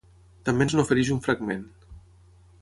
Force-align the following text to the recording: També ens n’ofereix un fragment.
També 0.47 0.65
ens 0.67 0.75
n’ofereix 0.79 1.11
un 1.17 1.21
fragment. 1.27 1.63